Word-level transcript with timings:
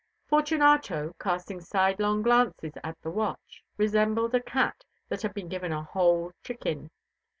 Fortunato, 0.25 1.13
casting 1.19 1.61
sidelong 1.61 2.23
glances 2.23 2.73
at 2.83 2.99
the 3.03 3.11
watch, 3.11 3.63
resembled 3.77 4.33
a 4.33 4.41
cat 4.41 4.83
that 5.09 5.21
has 5.21 5.31
been 5.31 5.47
given 5.47 5.71
a 5.71 5.83
whole 5.83 6.31
chicken. 6.43 6.89